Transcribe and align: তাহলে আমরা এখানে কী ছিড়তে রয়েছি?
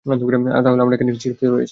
তাহলে 0.05 0.81
আমরা 0.83 0.95
এখানে 0.95 1.11
কী 1.13 1.19
ছিড়তে 1.25 1.45
রয়েছি? 1.47 1.69